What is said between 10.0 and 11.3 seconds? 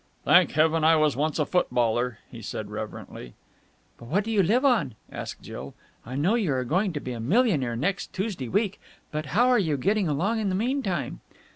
along in the meantime?"